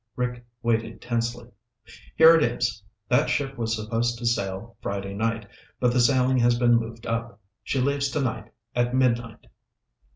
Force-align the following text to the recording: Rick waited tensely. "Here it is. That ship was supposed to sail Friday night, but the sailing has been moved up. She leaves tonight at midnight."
Rick 0.15 0.43
waited 0.63 0.99
tensely. 0.99 1.51
"Here 2.15 2.35
it 2.35 2.43
is. 2.43 2.81
That 3.07 3.29
ship 3.29 3.55
was 3.55 3.75
supposed 3.75 4.17
to 4.17 4.25
sail 4.25 4.75
Friday 4.81 5.13
night, 5.13 5.47
but 5.79 5.93
the 5.93 5.99
sailing 5.99 6.39
has 6.39 6.57
been 6.57 6.73
moved 6.73 7.05
up. 7.05 7.39
She 7.61 7.79
leaves 7.79 8.09
tonight 8.09 8.51
at 8.75 8.95
midnight." 8.95 9.45